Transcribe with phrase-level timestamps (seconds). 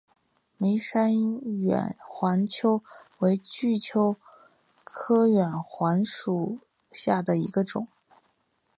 [0.57, 1.13] 梅山
[1.61, 2.81] 远环蚓
[3.19, 4.15] 为巨蚓
[4.83, 6.57] 科远环蚓属
[6.91, 7.87] 下的一个种。